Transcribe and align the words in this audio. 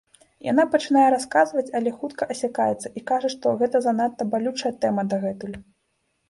Яна 0.51 0.63
пачынае 0.75 1.03
расказваць, 1.15 1.65
але 1.79 1.93
хутка 1.97 2.27
асякаецца 2.35 2.87
і 3.01 3.05
кажа, 3.11 3.27
што 3.35 3.53
гэта 3.61 3.83
занадта 3.89 4.29
балючая 4.33 4.73
тэма 4.87 5.05
дагэтуль. 5.13 5.55